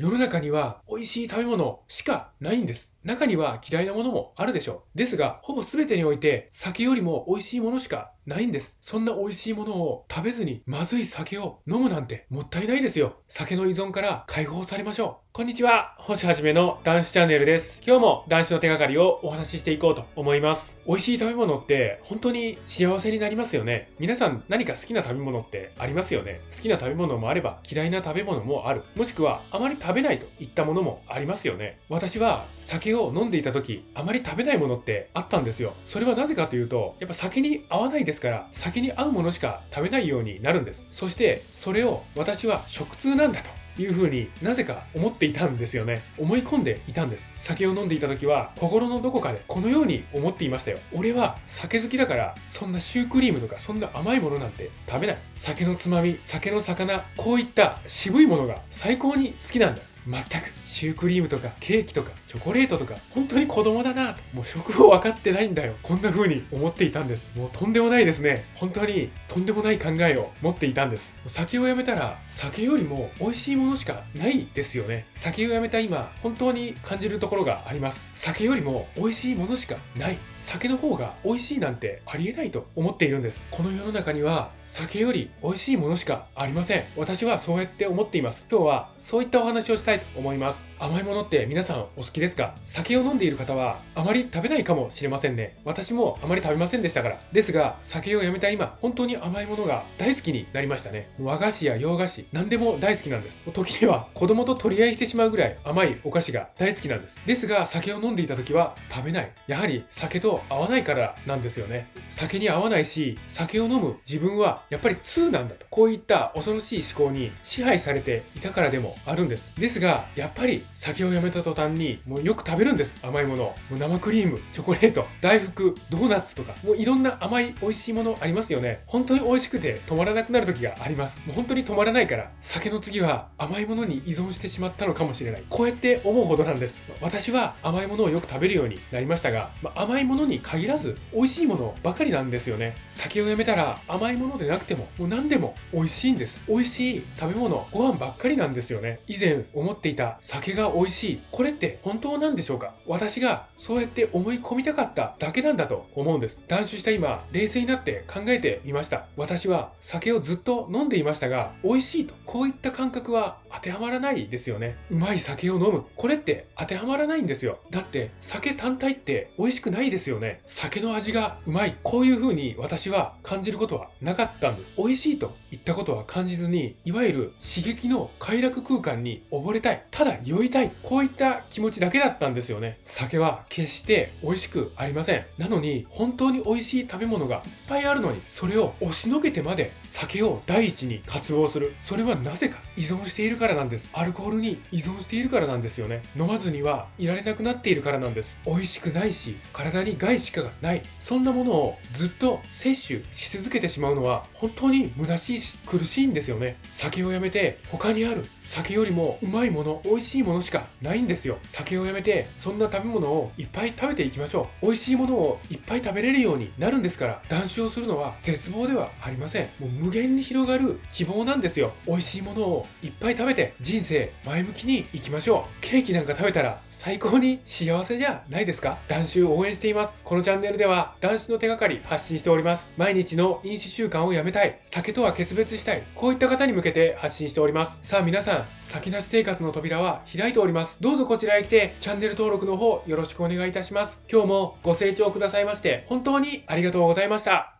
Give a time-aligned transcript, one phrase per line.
[0.00, 2.94] 世の中には美味しい食べ物しかないんです。
[3.04, 4.98] 中には嫌いなものもあるでしょう。
[4.98, 8.76] ですが、ほぼ全てにおいて酒よりも美味しいものしかないんです。
[8.82, 13.16] そんな美味しいものを食べずにまずい酒を飲むなんてもったいないですよ。
[13.28, 15.30] 酒の依存から解放されましょう。
[15.32, 15.94] こんにちは。
[15.98, 17.80] 星はじめの男子チャンネルです。
[17.86, 20.76] 今日も男子の手がかりをお話ししていこうと思います。
[20.86, 23.92] 美味しい食べ物って本当に幸せになりますよね。
[23.98, 26.42] 皆さん何か好きな食べ物ってありますよね？
[26.54, 28.82] 好きな食べ物もあれば嫌いな食べ物もある。
[28.96, 31.78] もしくはあまり食べないといったものもありますよね。
[31.88, 35.74] 私は酒を飲んでいた時、あまり食べないものってあったんですよ。
[35.86, 40.86] それはなぜかというと、やっぱ酒に合わないですから、酒に合うものしか食べないようになるんです。
[40.90, 43.60] そしてそれを私は食通なんだと。
[43.78, 65.74] いうふうになぜか思っていたんですよね思い込んでいたんです酒を飲んでいた時は心のどこかでこのように思っていましたよ俺は酒好きだからそんなシュークリームとかそんな甘いものなんて食べない酒のつまみ酒の魚こういった渋いものが最高に好きなんだ全くシュークリームとかケーキとかチョコレートとか本当に子供だなもう食を分かってないんだよ。
[65.82, 67.36] こんな風に思っていたんです。
[67.36, 68.44] もうとんでもないですね。
[68.54, 71.10] 本当にとんでもない考えを持っていたんです。
[71.26, 75.06] 酒をやめたら酒よりも美味しいものしかないですよね。
[75.16, 78.06] 酒をやめた今本当に感じるところがあります。
[78.14, 80.18] 酒よりも美味しいものしかない。
[80.40, 83.40] 酒の方が美味しいなんてありえないと思っているんです。
[83.50, 86.84] この世の中には酒より美味しいものしかありません。
[86.96, 88.46] 私はそうやって思っています。
[88.50, 90.59] 今日はそういったお話をしたいと思います。
[90.78, 92.54] 甘いものって皆さんお好きですか？
[92.64, 95.58] 酒を飲んでいる方はあまり食べないかもしれませんね。
[95.64, 97.20] 私もあまり食べませんでしたから。
[97.32, 101.10] ですが酒をやめた今本当に甘いものが大好きになりましたね。
[101.20, 103.40] 和菓子や洋菓子何でも大好きなんです。
[103.52, 107.20] 時には子供と取り合いしてしまうぐらい甘いお菓子が大好きなんです。
[107.26, 109.30] ですが酒を飲んでいた時は食べない。
[109.48, 111.88] やはり酒と合わないからなんですよね。
[112.08, 115.66] 酒に合わないし酒を飲む自分はやっぱり2なんだと。
[115.68, 119.54] こういった恐ろしい思考に支配されていたからでもあるんです。
[119.60, 122.96] ですがやっぱり酒をやめた途端にもうよく食べるんです。
[123.02, 126.54] 甘いものもう生クリームチョコレート大福ドーナツとか。
[126.64, 128.82] もういろんな甘い美味しいものありますよね。
[128.86, 131.18] 本当に美味しくて止まらなくなる時があります。
[131.26, 135.42] もう本当に止まらないから酒の次は甘いものに依存してしまったのかもしれない。
[135.48, 136.84] こうやって思うほどなんです。
[137.00, 142.74] 私は甘いものをよく食べるようになりましたが、まあ、甘いものに限らず美味しいものばかりなんですよね。
[142.88, 146.40] 酒をやめたら甘いものでなくてももう何でも美味しいんです。
[146.48, 149.00] 美味しい食べ物ご飯ばっかりなんですよね。
[149.06, 151.20] 以前思っていた酒酒が美味しい。
[151.30, 152.72] これって本当なんでしょうか？
[152.86, 156.42] 私がそうやって思い込みたかっただけなんだと思うんです。
[156.48, 159.04] 断酒した今冷静になって考えてみました。
[159.16, 164.76] 私は酒をずっと飲んでいましたが美味しいとこういった感覚は当てはまらないですよね。
[164.90, 165.84] うまい酒を飲む。
[165.96, 167.58] これって当てはまらないんですよ。
[167.70, 170.40] だって酒単体って美味しくないですよね。
[170.46, 171.76] 酒の味がうまい。
[171.82, 174.74] こういう風に私は感じることはなかったんです。
[174.76, 179.84] 美味しいといったことは感じずにいわゆる刺激の快楽空間に溺れたい。
[179.90, 180.70] ただ酔いたい。
[180.82, 182.78] こういった気持ちだけだったんですよね。
[182.84, 185.24] 酒は決して美味しくありません。
[185.38, 191.74] なのに本当に美味しい食べ物がいっぱいあるのにそれを押しのけてまで酒を第一に渇望する。
[191.80, 193.88] それはなぜか依存しているからなんです。
[193.94, 196.02] アルコールに依存しているからなんですよね。
[196.16, 198.38] 飲まずにはいられなくなっているからなんです。
[198.46, 200.82] 美味しくないし体に害しかがない。
[201.00, 206.56] そんなものをずっと摂取し続けてしまうのは本当に虚しいし苦しいんですよね。
[206.74, 211.38] 酒をやめて他にある酒よりもうまいもの美味しいものしかないんですよ。
[211.46, 214.66] 酒をやめてそんな食べ物をいっぱい食べていきましょう。
[214.66, 219.44] 美味しいものをいっぱい食べれるようになるんですから断酒をするのは絶望ではありません。
[219.60, 221.70] もう無限に広がる希望なんですよ。
[221.86, 225.60] 美味しいものをいっぱい食べて人生前向きにいきましょう。
[225.60, 228.78] ケーキなんか食べたら最高に幸せじゃないですか？
[228.88, 230.00] 男子を応援しています。
[230.02, 232.70] このチャンネルでは男子の手がかり発信しております。
[232.78, 237.78] 毎日の飲酒習慣をやめたい、酒とは決別したい、こういった方に向けて発信しております。
[237.82, 240.78] さあ皆さん、先なし生活の扉は開いております。
[240.80, 244.02] どうぞこちらへ来て、チャンネル登録の方よろしくお願いいたします。
[244.10, 247.59] 今日もご清聴くださいまして、本当にありがとうございました。